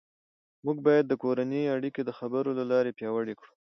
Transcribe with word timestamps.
موږ 0.65 0.77
باید 0.87 1.05
د 1.07 1.13
کورنۍ 1.23 1.63
اړیکې 1.75 2.01
د 2.05 2.09
خبرو 2.19 2.49
له 2.59 2.63
لارې 2.71 2.91
پیاوړې 2.97 3.33
کړو 3.39 3.51